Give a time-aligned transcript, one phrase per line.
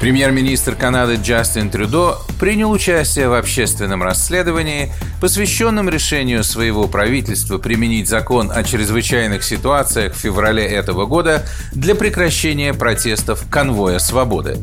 [0.00, 8.52] Премьер-министр Канады Джастин Трюдо принял участие в общественном расследовании, посвященном решению своего правительства применить закон
[8.54, 14.58] о чрезвычайных ситуациях в феврале этого года для прекращения протестов конвоя свободы.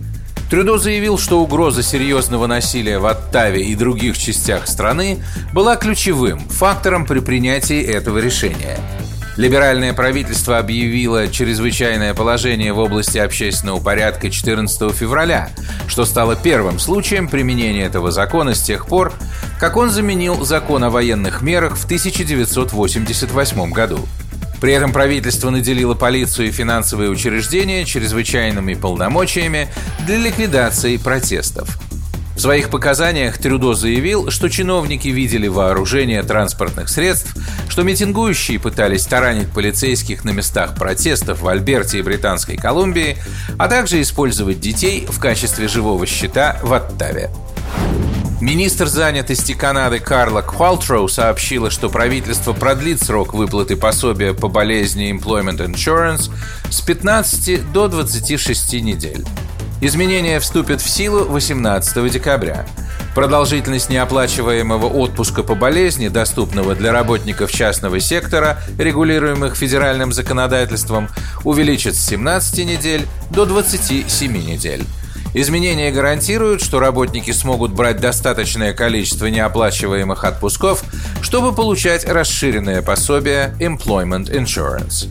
[0.50, 5.18] Трюдо заявил, что угроза серьезного насилия в Оттаве и других частях страны
[5.52, 8.78] была ключевым фактором при принятии этого решения–
[9.38, 15.50] Либеральное правительство объявило чрезвычайное положение в области общественного порядка 14 февраля,
[15.88, 19.14] что стало первым случаем применения этого закона с тех пор,
[19.60, 24.00] как он заменил закон о военных мерах в 1988 году.
[24.62, 29.68] При этом правительство наделило полицию и финансовые учреждения чрезвычайными полномочиями
[30.08, 31.78] для ликвидации протестов.
[32.46, 37.36] Своих показаниях Трюдо заявил, что чиновники видели вооружение транспортных средств,
[37.68, 43.18] что митингующие пытались таранить полицейских на местах протестов в Альберте и Британской Колумбии,
[43.58, 47.32] а также использовать детей в качестве живого щита в Оттаве.
[48.42, 55.66] Министр занятости Канады Карла Квалтроу сообщила, что правительство продлит срок выплаты пособия по болезни Employment
[55.66, 56.30] Insurance
[56.70, 59.26] с 15 до 26 недель.
[59.82, 62.66] Изменения вступят в силу 18 декабря.
[63.14, 71.10] Продолжительность неоплачиваемого отпуска по болезни, доступного для работников частного сектора, регулируемых федеральным законодательством,
[71.44, 74.86] увеличится с 17 недель до 27 недель.
[75.34, 80.84] Изменения гарантируют, что работники смогут брать достаточное количество неоплачиваемых отпусков,
[81.22, 85.10] чтобы получать расширенное пособие Employment Insurance.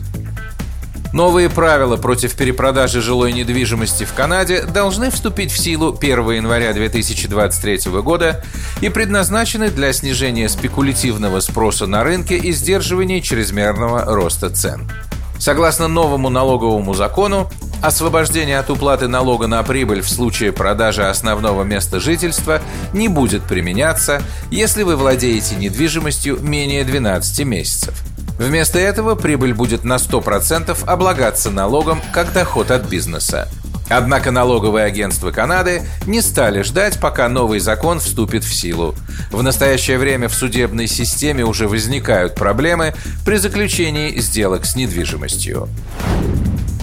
[1.15, 7.89] Новые правила против перепродажи жилой недвижимости в Канаде должны вступить в силу 1 января 2023
[8.01, 8.43] года
[8.81, 14.91] и предназначены для снижения спекулятивного спроса на рынке и сдерживания чрезмерного роста цен.
[15.39, 17.49] Согласно новому налоговому закону,
[17.81, 24.21] освобождение от уплаты налога на прибыль в случае продажи основного места жительства не будет применяться,
[24.51, 27.95] если вы владеете недвижимостью менее 12 месяцев–
[28.37, 33.47] Вместо этого прибыль будет на 100% облагаться налогом как доход от бизнеса.
[33.89, 38.95] Однако налоговые агентства Канады не стали ждать, пока новый закон вступит в силу.
[39.31, 42.95] В настоящее время в судебной системе уже возникают проблемы
[43.25, 45.69] при заключении сделок с недвижимостью.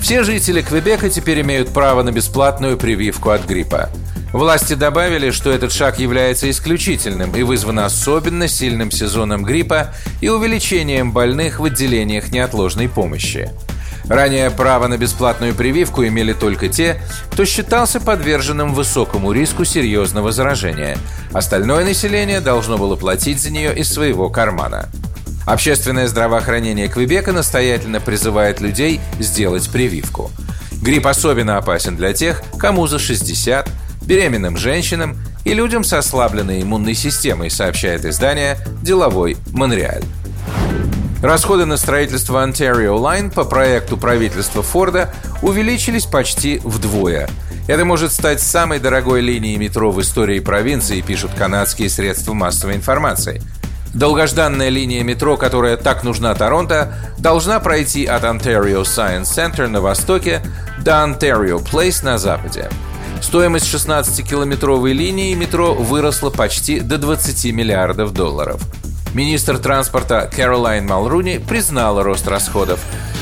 [0.00, 3.88] Все жители Квебека теперь имеют право на бесплатную прививку от гриппа.
[4.32, 11.12] Власти добавили, что этот шаг является исключительным и вызван особенно сильным сезоном гриппа и увеличением
[11.12, 13.50] больных в отделениях неотложной помощи.
[14.08, 17.00] Ранее право на бесплатную прививку имели только те,
[17.30, 20.96] кто считался подверженным высокому риску серьезного заражения.
[21.32, 24.88] Остальное население должно было платить за нее из своего кармана.
[25.46, 30.30] Общественное здравоохранение Квебека настоятельно призывает людей сделать прививку.
[30.80, 33.68] Грипп особенно опасен для тех, кому за 60,
[34.06, 40.04] беременным женщинам и людям с ослабленной иммунной системой, сообщает издание «Деловой Монреаль».
[41.22, 47.28] Расходы на строительство Ontario Line по проекту правительства Форда увеличились почти вдвое.
[47.68, 53.40] Это может стать самой дорогой линией метро в истории провинции, пишут канадские средства массовой информации.
[53.94, 60.42] Долгожданная линия метро, которая так нужна Торонто, должна пройти от Ontario Science Center на востоке
[60.80, 62.68] до Ontario Place на западе.
[63.22, 68.60] Стоимость 16-километровой линии метро выросла почти до 20 миллиардов долларов.
[69.14, 72.80] Министр транспорта Кэролайн Малруни признала рост расходов,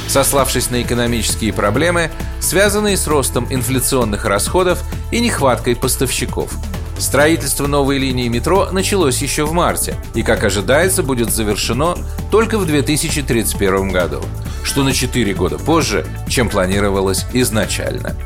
[0.09, 2.11] сославшись на экономические проблемы,
[2.41, 6.51] связанные с ростом инфляционных расходов и нехваткой поставщиков.
[6.99, 11.97] Строительство новой линии метро началось еще в марте и, как ожидается, будет завершено
[12.31, 14.23] только в 2031 году,
[14.65, 18.17] что на 4 года позже, чем планировалось изначально.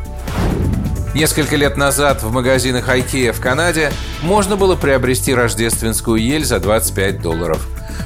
[1.14, 7.22] Несколько лет назад в магазинах IKEA в Канаде можно было приобрести рождественскую ель за 25
[7.22, 7.64] долларов.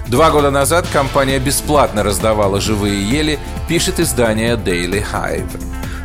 [0.08, 5.49] Два года назад компания бесплатно раздавала живые ели, пишет издание Daily Hive.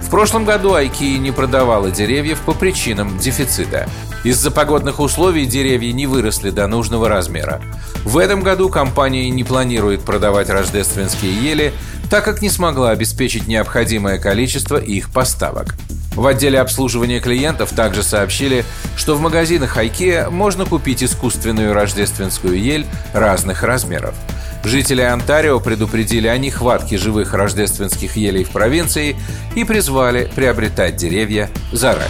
[0.02, 3.90] В прошлом году IKEA не продавала деревьев по причинам дефицита.
[4.24, 7.62] Из-за погодных условий деревья не выросли до нужного размера.
[8.06, 11.74] В этом году компания не планирует продавать рождественские ели,
[12.10, 15.76] так как не смогла обеспечить необходимое количество их поставок.
[16.16, 18.66] В отделе обслуживания клиентов также сообщили,
[18.96, 24.16] что в магазинах IKEA можно купить искусственную рождественскую ель разных размеров.
[24.64, 29.18] Жители Онтарио предупредили о нехватке живых рождественских елей в провинции
[29.56, 32.10] и призвали приобретать деревья заранее.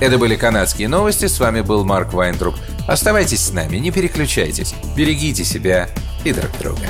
[0.00, 2.54] Это были канадские новости, с вами был Марк Вайнтруп.
[2.86, 5.88] Оставайтесь с нами, не переключайтесь, берегите себя
[6.24, 6.86] и друг друга.